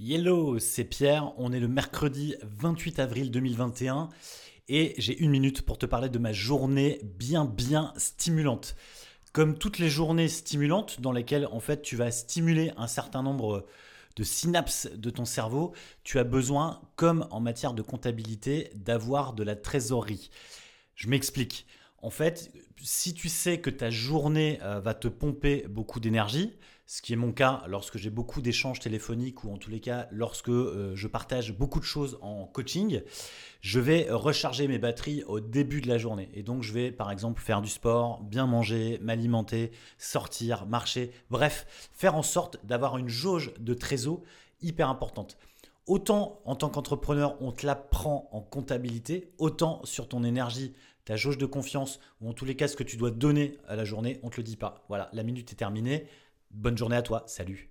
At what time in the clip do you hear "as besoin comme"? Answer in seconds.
16.20-17.26